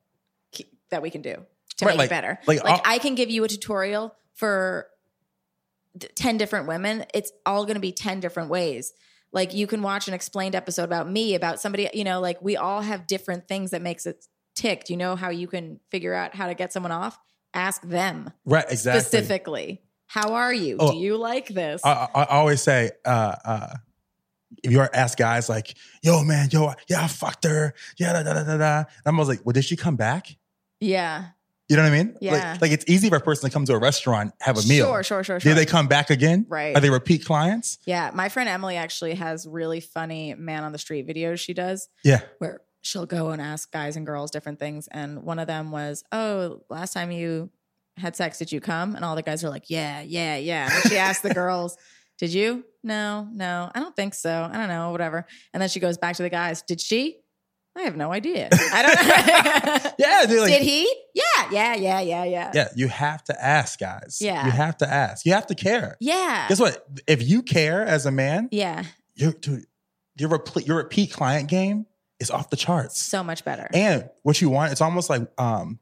[0.92, 1.36] that we can do
[1.80, 2.40] to Right, make like- it better.
[2.48, 4.88] like, Like, I'll- can give you a tutorial for
[5.98, 7.06] d- 10 different women.
[7.14, 8.94] It's all going to be 10 different ways.
[9.32, 12.58] Like you can watch an explained episode about me, about somebody, you know, like we
[12.58, 14.86] all have different things that makes it tick.
[14.86, 17.18] Do you know how you can figure out how to get someone off?
[17.54, 18.66] Ask them Right.
[18.70, 19.02] Exactly.
[19.02, 19.82] specifically.
[20.08, 20.78] How are you?
[20.80, 21.82] Oh, Do you like this?
[21.86, 23.74] I, I, I always say, uh, uh,
[24.64, 28.34] if you ask guys like, "Yo, man, yo, yeah, I fucked her, yeah, da da
[28.34, 28.78] da da,", da.
[28.80, 30.36] and I'm always like, "Well, did she come back?"
[30.80, 31.26] yeah.
[31.70, 32.18] You know what I mean?
[32.20, 32.52] Yeah.
[32.54, 34.88] Like, like it's easy for a person to come to a restaurant, have a meal.
[34.88, 35.52] Sure, sure, sure, sure.
[35.54, 36.46] Did they come back again?
[36.50, 36.76] Right.
[36.76, 37.78] Are they repeat clients?
[37.86, 41.88] Yeah, my friend Emily actually has really funny man on the street videos she does
[42.04, 42.22] Yeah.
[42.40, 44.88] where she'll go and ask guys and girls different things.
[44.90, 47.52] And one of them was, Oh, last time you
[47.98, 48.96] had sex, did you come?
[48.96, 50.70] And all the guys are like, Yeah, yeah, yeah.
[50.74, 51.78] And she asked the girls,
[52.18, 52.66] Did you?
[52.84, 54.50] No, no, I don't think so.
[54.52, 55.26] I don't know, whatever.
[55.54, 57.20] And then she goes back to the guys, Did she?
[57.76, 58.50] I have no idea.
[58.52, 59.92] I don't know.
[60.00, 60.42] Yeah.
[60.42, 60.84] Like, Did he?
[61.14, 62.52] Yeah, yeah, yeah, yeah, yeah.
[62.54, 62.68] Yeah.
[62.76, 64.18] You have to ask, guys.
[64.22, 64.46] Yeah.
[64.46, 65.26] You have to ask.
[65.26, 65.96] You have to care.
[66.00, 66.48] Yeah.
[66.50, 66.86] Guess what?
[67.08, 68.84] If you care as a man, Yeah.
[69.16, 69.66] your dude,
[70.18, 71.86] your repeat your repeat client game
[72.20, 73.02] is off the charts.
[73.02, 73.70] So much better.
[73.74, 75.80] And what you want, it's almost like um,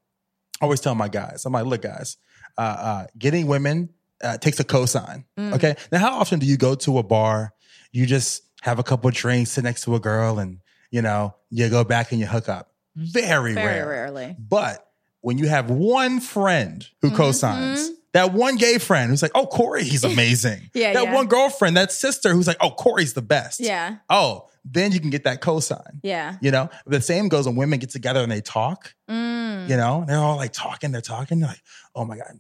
[0.62, 2.18] I always tell my guys, I'm like, look, guys,
[2.58, 3.90] uh, uh, getting women
[4.24, 5.24] uh, takes a cosign.
[5.40, 5.56] Mm.
[5.56, 5.76] Okay.
[5.92, 7.54] Now, how often do you go to a bar,
[7.92, 10.60] you just have a couple of drinks, sit next to a girl, and
[10.92, 12.72] you know, you go back and you hook up?
[12.96, 13.88] Very, Very rare.
[13.88, 14.36] rarely.
[14.40, 14.88] But
[15.22, 17.22] when you have one friend who Mm-hmm.
[17.22, 20.70] cosigns, that one gay friend who's like, oh, Corey, he's amazing.
[20.74, 21.14] Yeah, That yeah.
[21.14, 23.60] one girlfriend, that sister who's like, oh, Corey's the best.
[23.60, 23.98] Yeah.
[24.10, 26.00] Oh, then you can get that cosign.
[26.04, 26.38] Yeah.
[26.42, 28.96] You know, the same goes when women get together and they talk.
[29.10, 29.70] Mm.
[29.70, 31.62] You know, they're all like talking, they're talking, they're like,
[31.96, 32.40] oh my God,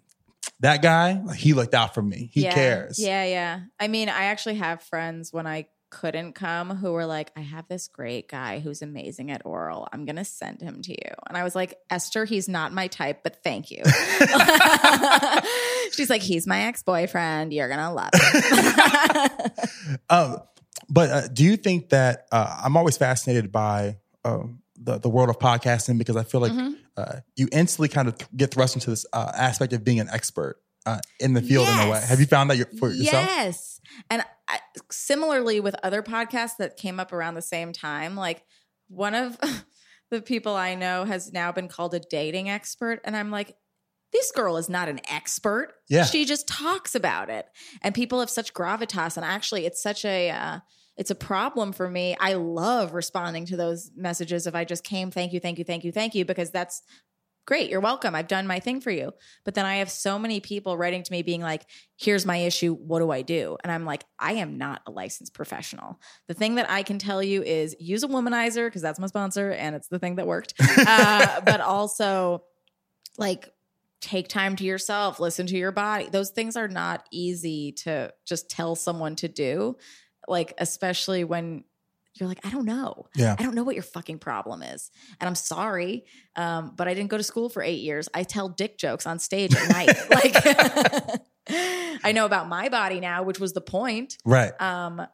[0.61, 2.29] that guy, like, he looked out for me.
[2.33, 2.53] He yeah.
[2.53, 2.97] cares.
[2.99, 3.59] Yeah, yeah.
[3.79, 7.67] I mean, I actually have friends when I couldn't come who were like, I have
[7.67, 9.87] this great guy who's amazing at oral.
[9.93, 11.11] I'm going to send him to you.
[11.27, 13.83] And I was like, Esther, he's not my type, but thank you.
[15.93, 17.53] She's like, he's my ex boyfriend.
[17.53, 19.51] You're going to love him.
[20.09, 20.37] Um,
[20.89, 25.29] but uh, do you think that uh, I'm always fascinated by um, the the world
[25.29, 26.73] of podcasting because I feel like Mm-hmm.
[26.95, 30.09] uh, you instantly kind of th- get thrust into this uh, aspect of being an
[30.11, 32.01] expert uh, in the field in a way.
[32.07, 33.25] Have you found that your- for yourself?
[33.25, 33.81] Yes.
[34.09, 38.43] And I, similarly with other podcasts that came up around the same time, like
[38.87, 39.37] one of
[40.11, 43.01] the people I know has now been called a dating expert.
[43.03, 43.55] And I'm like,
[44.13, 45.73] this girl is not an expert.
[45.89, 46.05] Yeah.
[46.05, 47.45] She just talks about it.
[47.81, 49.17] And people have such gravitas.
[49.17, 50.29] And actually, it's such a.
[50.29, 50.59] Uh,
[50.95, 52.17] it's a problem for me.
[52.19, 55.83] I love responding to those messages if I just came, thank you, thank you, thank
[55.83, 56.81] you, thank you, because that's
[57.47, 57.69] great.
[57.69, 58.13] You're welcome.
[58.13, 59.13] I've done my thing for you.
[59.45, 61.65] But then I have so many people writing to me being like,
[61.97, 62.75] here's my issue.
[62.75, 63.57] What do I do?
[63.63, 65.99] And I'm like, I am not a licensed professional.
[66.27, 69.51] The thing that I can tell you is use a womanizer because that's my sponsor
[69.51, 70.53] and it's the thing that worked.
[70.89, 72.43] Uh, but also,
[73.17, 73.51] like,
[73.99, 76.07] take time to yourself, listen to your body.
[76.09, 79.75] Those things are not easy to just tell someone to do.
[80.27, 81.63] Like, especially when
[82.19, 83.07] you're like, I don't know.
[83.15, 83.35] Yeah.
[83.37, 84.91] I don't know what your fucking problem is.
[85.19, 88.09] And I'm sorry, um, but I didn't go to school for eight years.
[88.13, 89.87] I tell dick jokes on stage at night.
[90.09, 91.21] like,
[92.03, 94.17] I know about my body now, which was the point.
[94.25, 94.59] Right.
[94.61, 95.05] Um,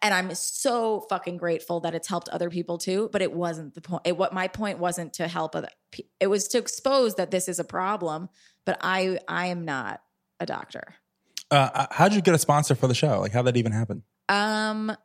[0.00, 3.10] and I'm so fucking grateful that it's helped other people too.
[3.12, 4.02] But it wasn't the point.
[4.06, 5.68] It, what my point wasn't to help other.
[5.92, 8.30] pe- It was to expose that this is a problem.
[8.64, 10.00] But I I am not
[10.40, 10.94] a doctor.
[11.50, 13.20] Uh, how'd you get a sponsor for the show?
[13.20, 14.02] Like, how'd that even happen?
[14.30, 14.96] Um,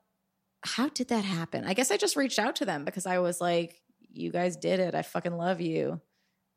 [0.63, 1.65] how did that happen?
[1.65, 4.79] I guess I just reached out to them because I was like, "You guys did
[4.79, 4.95] it.
[4.95, 6.01] I fucking love you."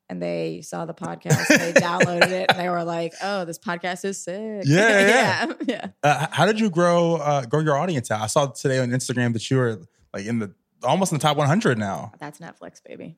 [0.08, 3.58] And they saw the podcast, and they downloaded it, and they were like, "Oh, this
[3.58, 5.46] podcast is sick." Yeah, yeah.
[5.46, 5.86] yeah, yeah.
[6.02, 8.20] Uh, how did you grow uh, grow your audience out?
[8.20, 9.80] I saw today on Instagram that you were
[10.12, 12.12] like in the almost in the top 100 now.
[12.18, 13.16] That's Netflix, baby.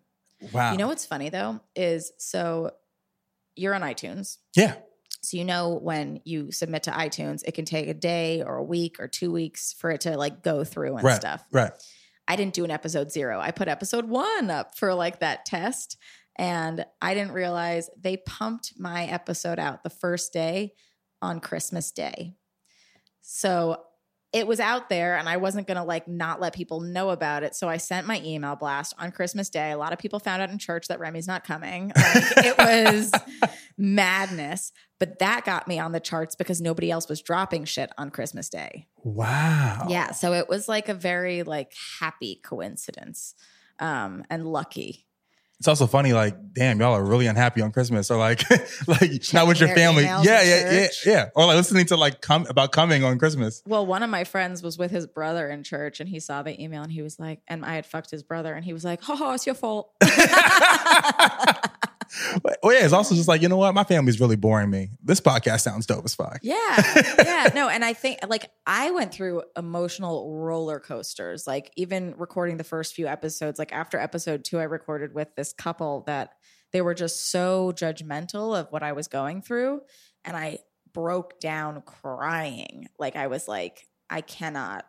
[0.52, 0.72] Wow.
[0.72, 2.72] You know what's funny though is so
[3.56, 4.38] you're on iTunes.
[4.56, 4.74] Yeah.
[5.24, 8.62] So you know when you submit to iTunes, it can take a day or a
[8.64, 11.16] week or two weeks for it to like go through and Right.
[11.16, 11.44] stuff.
[11.50, 11.72] Right.
[12.28, 13.38] I didn't do an episode zero.
[13.40, 15.96] I put episode one up for like that test.
[16.36, 20.72] And I didn't realize they pumped my episode out the first day
[21.22, 22.34] on Christmas Day.
[23.22, 23.80] So
[24.32, 27.44] it was out there and I wasn't going to like not let people know about
[27.44, 27.54] it.
[27.54, 29.70] So I sent my email blast on Christmas Day.
[29.70, 31.92] A lot of people found out in church that Remy's not coming.
[31.94, 33.12] Like, it was
[33.76, 34.72] madness.
[34.98, 38.48] But that got me on the charts because nobody else was dropping shit on Christmas
[38.48, 38.86] Day.
[39.02, 39.86] Wow.
[39.88, 43.34] Yeah, so it was like a very like happy coincidence
[43.80, 45.06] um and lucky.
[45.60, 48.42] It's also funny, like, damn, y'all are really unhappy on Christmas, or like,
[48.86, 50.02] like not with your family.
[50.02, 51.28] Yeah, yeah, yeah, yeah.
[51.34, 53.62] Or like listening to like come about coming on Christmas.
[53.64, 56.60] Well, one of my friends was with his brother in church and he saw the
[56.62, 59.00] email and he was like, and I had fucked his brother and he was like,
[59.04, 59.92] "Ha ha, it's your fault."
[62.62, 64.90] Well, yeah, it's also just like you know what, my family's really boring me.
[65.02, 66.38] This podcast sounds dope as fuck.
[66.42, 67.02] Yeah.
[67.24, 67.48] Yeah.
[67.54, 71.46] No, and I think like I went through emotional roller coasters.
[71.46, 75.52] Like even recording the first few episodes, like after episode two, I recorded with this
[75.52, 76.30] couple that
[76.72, 79.80] they were just so judgmental of what I was going through.
[80.24, 80.58] And I
[80.92, 82.88] broke down crying.
[82.98, 84.86] Like I was like, I cannot.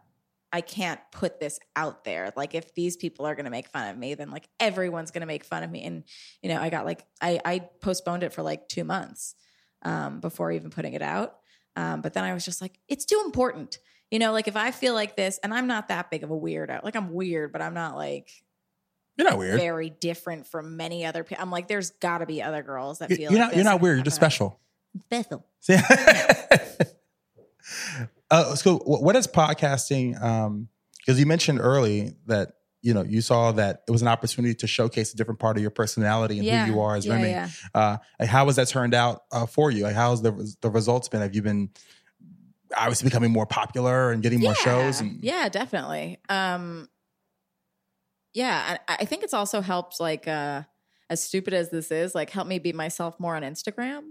[0.55, 2.31] I can't put this out there.
[2.37, 5.19] Like if these people are going to make fun of me, then like everyone's going
[5.19, 5.83] to make fun of me.
[5.83, 6.05] And
[6.41, 9.35] you know, I got like I I postponed it for like 2 months
[9.81, 11.35] um, before even putting it out.
[11.75, 13.79] Um, but then I was just like, it's too important.
[14.09, 16.39] You know, like if I feel like this, and I'm not that big of a
[16.39, 16.85] weirdo.
[16.85, 18.31] Like I'm weird, but I'm not like
[19.17, 19.59] You're not weird.
[19.59, 21.43] very different from many other people.
[21.43, 23.29] I'm like, there's got to be other girls that feel.
[23.29, 23.55] You're like not.
[23.55, 23.97] You're not weird.
[23.97, 24.57] You're just special.
[25.11, 25.45] Special.
[28.31, 30.21] uh, so, what is podcasting?
[30.21, 34.53] Um, because you mentioned early that you know you saw that it was an opportunity
[34.55, 36.65] to showcase a different part of your personality and Yeah.
[36.65, 37.29] who you are as Yeah, Remy.
[37.29, 37.49] yeah.
[37.73, 39.83] Uh, like, how has that turned out uh, for you?
[39.83, 41.21] Like, how's the the results been?
[41.21, 41.69] Have you been
[42.75, 44.99] obviously becoming more popular and getting more shows?
[44.99, 46.17] And, yeah, definitely.
[46.29, 46.89] Um,
[48.33, 49.99] yeah, I, I think it's also helped.
[49.99, 50.63] Like, uh,
[51.09, 54.01] as stupid as this is, like, help me be myself more on Instagram.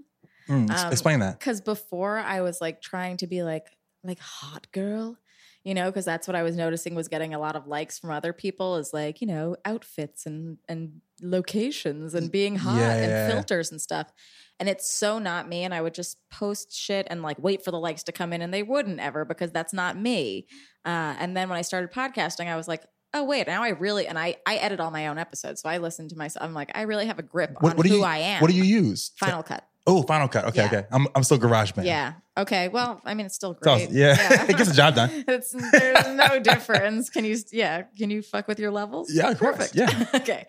[0.48, 1.38] Mm, Um, explain that.
[1.38, 3.66] because before I was like trying to be like
[4.04, 5.16] like hot girl,
[5.64, 8.10] you know, because that's what I was noticing was getting a lot of likes from
[8.10, 13.10] other people is like you know outfits and and locations and being hot Yeah, and
[13.10, 13.28] yeah.
[13.28, 14.12] filters and stuff.
[14.60, 15.64] And it's so not me.
[15.64, 18.42] And I would just post shit and like wait for the likes to come in,
[18.42, 20.46] and they wouldn't ever because that's not me.
[20.84, 22.84] Uh, and then when I started podcasting, I was like.
[23.16, 23.46] Oh wait!
[23.46, 26.16] Now I really and I I edit all my own episodes, so I listen to
[26.16, 26.44] myself.
[26.44, 28.02] I'm like, I really have a grip on What, what do who you?
[28.02, 28.40] I am.
[28.40, 29.12] What do you use?
[29.18, 29.64] Final Cut.
[29.86, 30.46] Oh, Final Cut.
[30.46, 30.66] Okay, Yeah.
[30.66, 30.86] okay.
[30.90, 31.84] I'm I'm still GarageBand.
[31.84, 32.14] Yeah.
[32.38, 32.68] Okay.
[32.68, 33.90] Well, I mean, it's still great.
[33.90, 34.44] yeah.
[34.48, 35.10] it gets the job done.
[35.28, 37.10] It's there's no difference.
[37.10, 37.36] Can you?
[37.52, 37.82] Yeah.
[37.98, 39.12] Can you fuck with your levels?
[39.12, 39.56] Yeah, of course.
[39.56, 39.74] Perfect.
[39.76, 40.06] Yeah.
[40.20, 40.46] okay.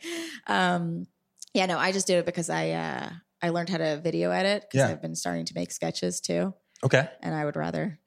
[0.47, 1.07] Um.
[1.53, 1.65] Yeah.
[1.65, 3.09] No, I just did it because I uh
[3.41, 4.93] I learned how to video edit because Yeah.
[4.93, 7.07] I've been starting to make sketches too, Okay.
[7.21, 7.99] and I would rather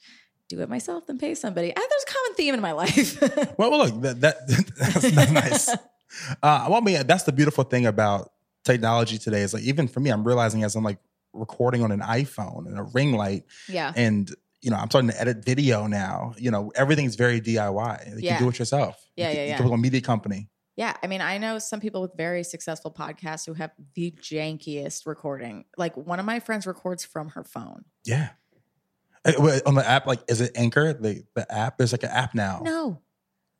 [0.49, 1.71] do it myself than pay somebody.
[1.71, 3.21] I, there's a common theme in my life.
[3.59, 4.37] Well, well look, that, that
[4.79, 5.69] that's, that's nice.
[6.43, 8.33] Uh, well, I mean, that's the beautiful thing about
[8.64, 10.99] technology today is like even for me, I'm realizing as I'm like
[11.33, 13.93] recording on an iPhone and a ring light, yeah.
[13.97, 16.35] and you know, I'm starting to edit video now.
[16.37, 18.09] You know, everything's very DIY.
[18.09, 18.37] You Yeah.
[18.38, 18.97] can do it yourself.
[19.17, 20.49] You Yeah, can- yeah, You can a media company.
[20.77, 25.07] Yeah, I mean, I know some people with very successful podcasts who have the jankiest
[25.07, 25.64] recording.
[25.77, 27.85] Like one of my friends records from her phone.
[28.05, 28.31] Yeah.
[29.25, 30.93] Eh, wait, On the app, like, is it Anchor?
[30.93, 31.79] The the app?
[31.79, 32.61] There's like an app now.
[32.64, 33.01] No,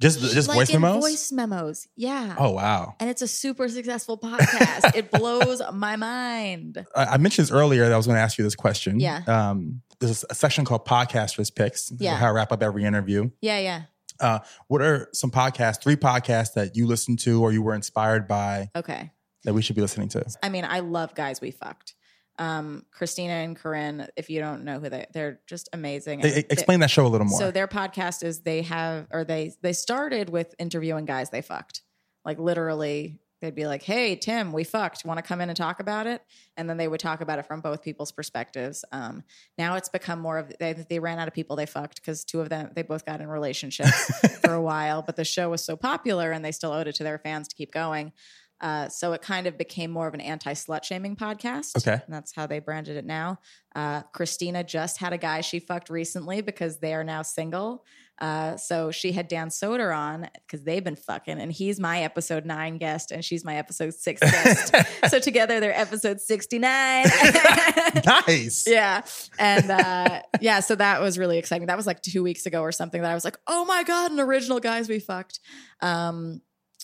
[0.01, 1.03] Just just like voice memos.
[1.05, 1.89] Voice memos.
[1.97, 2.37] Yeah.
[2.39, 2.95] Oh wow.
[3.01, 4.95] and it's a super successful podcast.
[4.95, 6.87] it blows my mind.
[6.95, 9.01] I I mentioned this earlier that I was going to ask you this question.
[9.01, 9.23] Yeah.
[9.27, 11.91] Um, there's a section called Podcasters Picks.
[11.99, 12.17] Yeah.
[12.17, 13.31] How I wrap up every interview.
[13.41, 13.83] Yeah, yeah.
[14.21, 18.27] Uh, what are some podcasts, three podcasts that you listened to or you were inspired
[18.29, 19.11] by Okay.
[19.45, 20.25] that we should be listening to?
[20.43, 21.95] I mean, I love guys we fucked.
[22.39, 26.21] Um, Krystyna and Corinne, if you don't know who they they're just amazing.
[26.21, 27.39] They- explain that show a little more.
[27.39, 31.83] So their podcast is they have or they they started with interviewing guys they fucked.
[32.25, 35.05] Like literally they'd be like, "Hey, Tim, we fucked.
[35.05, 36.23] Want to come in and talk about it?"
[36.57, 38.85] And then they would talk about it from both people's perspectives.
[38.93, 39.23] Um,
[39.57, 42.41] now it's become more of they, they ran out of people they fucked because two
[42.41, 45.77] of them they both got in relationships for a while, but the show was so
[45.77, 48.13] popular and they still owed it to their fans to keep going.
[48.61, 51.77] Uh, so it kind of became more of an anti slut shaming podcast.
[51.77, 52.03] Okay.
[52.05, 53.39] And that's how they branded it now.
[53.75, 57.85] Uh, Krystyna just had a guy she fucked recently because they are now single.
[58.21, 62.45] Uh, so she had Dan Soder on because they've been fucking, and he's my episode
[62.45, 64.75] nine guest, and she's my episode six guest.
[65.09, 66.61] so together they're episode 69.
[68.07, 68.65] nice.
[68.69, 69.03] yeah.
[69.39, 71.69] And uh, yeah, so that was really exciting.
[71.69, 74.11] That was like two weeks ago or something that I was like, oh my God,
[74.11, 75.39] an original guys we fucked.
[75.81, 76.41] Um,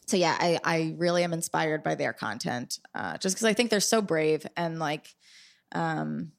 [0.07, 3.71] so yeah, I, I really am inspired by their content uh, just because I think
[3.71, 5.15] they're so brave and like,
[5.73, 6.33] um,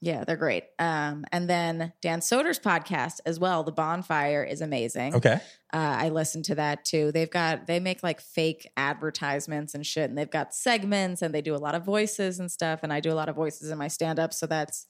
[0.00, 0.64] yeah, they're great.
[0.78, 5.16] Um, and then Dan Soder's podcast as well, The Bonfire, is amazing.
[5.16, 5.40] Okay.
[5.72, 7.10] Uh, I listen to that too.
[7.10, 11.42] They've got they make like fake advertisements and shit, and they've got segments and they
[11.42, 12.80] do a lot of voices and stuff.
[12.82, 14.86] And I do a lot of voices in my stand up, so that's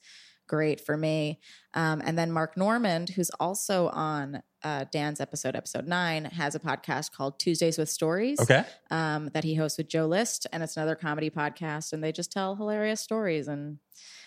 [0.49, 1.39] great for me.
[1.73, 6.59] Um, and then Mark Normand, who's also on uh, Dan's episode, episode nine, has a
[6.59, 8.41] podcast called Tuesdays with Stories.
[8.41, 8.65] Okay.
[8.91, 12.31] Um, that he hosts with Joe List, and it's another comedy podcast, and they just
[12.33, 13.77] tell hilarious stories and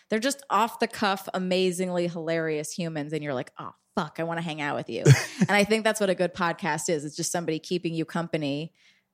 [0.09, 3.15] they're just off the cuff, amazingly hilarious humans.
[3.15, 5.05] And you're like, oh, fuck, I want to hang out with you.
[5.41, 7.05] and I think that's what a good podcast is.
[7.05, 8.73] It's just somebody keeping you company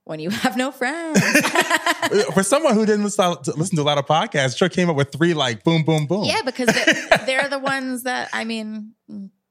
[0.09, 1.19] when you have no friends.
[2.33, 4.95] For someone who didn't listen to, listen to a lot of podcasts, sure came up
[4.95, 6.23] with three like boom, boom, boom.
[6.23, 8.95] yeah, because they're, they're the ones that, I mean,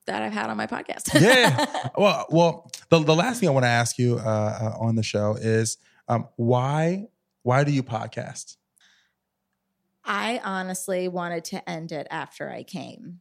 [0.07, 1.18] that I've had on my podcast.
[1.18, 1.88] yeah.
[1.97, 5.03] Well, well, the, the last thing I want to ask you uh, uh, on the
[5.05, 7.07] show is um, why
[7.44, 8.57] why do you podcast?
[10.05, 13.21] I honestly wanted to end it after I came.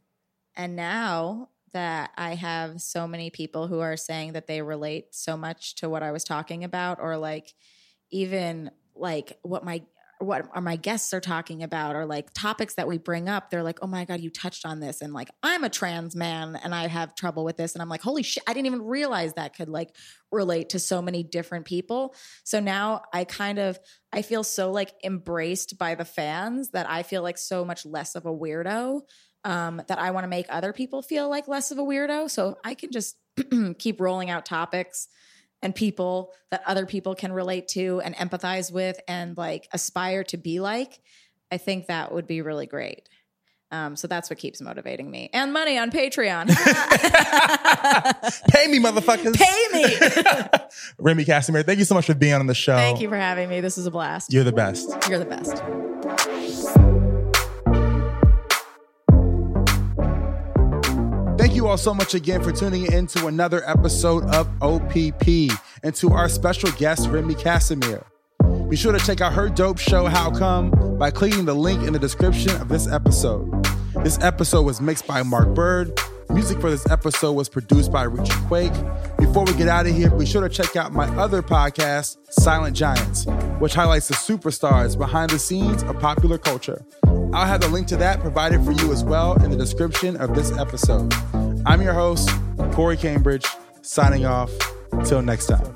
[0.55, 5.37] And now that I have so many people who are saying that they relate so
[5.37, 7.53] much to what I was talking about, or like
[8.09, 9.83] even like what my
[10.19, 13.61] what are my guests are talking about or like topics that we bring up they're
[13.61, 16.73] like oh my god you touched on this and like i'm a trans man and
[16.73, 19.55] i have trouble with this and i'm like holy shit i didn't even realize that
[19.55, 19.95] could like
[20.31, 22.13] relate to so many different people.
[22.43, 23.79] So now i kind of
[24.11, 28.15] i feel so like embraced by the fans that i feel like so much less
[28.15, 29.01] of a weirdo
[29.43, 32.57] um, that i want to make other people feel like less of a weirdo so
[32.63, 33.17] i can just
[33.77, 35.07] keep rolling out topics
[35.61, 40.37] and people that other people can relate to and empathize with and like aspire to
[40.37, 40.99] be like,
[41.51, 43.09] I think that would be really great.
[43.69, 45.29] Um, so that's what keeps motivating me.
[45.33, 46.47] And money on Patreon.
[48.49, 49.35] Pay me, motherfuckers.
[49.35, 49.83] Pay me.
[50.99, 52.77] Remy Kassimir, thank you so much for being on the show.
[52.77, 53.59] Thank you for having me.
[53.59, 54.31] This is a blast.
[54.31, 54.89] You're the best.
[55.09, 55.61] You're the best.
[61.57, 65.27] You all so much again for tuning in to another episode of OPP
[65.81, 68.03] and to our special guest, Remy Kassimir.
[68.69, 71.93] Be sure to check out her dope show, How Come, by clicking the link in
[71.93, 73.51] the description of this episode.
[74.03, 75.99] This episode was mixed by Mark Bird.
[76.29, 78.73] Music for this episode was produced by Richie Quake.
[79.17, 82.77] Before we get out of here, be sure to check out my other podcast, Silent
[82.77, 83.25] Giants,
[83.57, 86.85] which highlights the superstars behind the scenes of popular culture.
[87.33, 90.35] I'll have the link to that provided for you as well in the description of
[90.35, 91.11] this episode.
[91.67, 92.29] I'm your host,
[92.71, 93.45] Corey Cambridge,
[93.81, 94.49] signing off.
[94.93, 95.73] Until next time.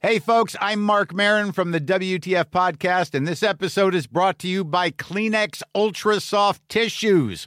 [0.00, 4.48] Hey, folks, I'm Marc Maron from the WTF Podcast, and this episode is brought to
[4.48, 7.46] you by Kleenex Ultra Soft Tissues,